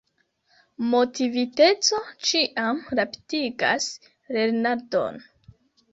[0.93, 1.99] Motiviteco
[2.29, 3.93] ĉiam rapidigas
[4.39, 5.25] lernadon.